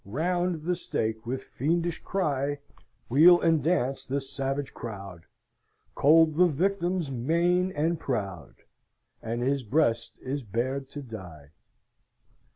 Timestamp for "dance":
3.63-4.03